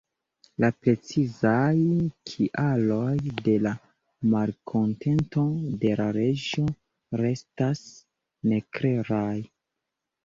[0.63, 1.81] La precizaj
[2.29, 3.11] kialoj
[3.49, 3.73] de la
[4.33, 5.45] malkontento
[5.85, 6.67] de la reĝo
[7.25, 7.85] restas
[8.55, 9.33] neklaraj.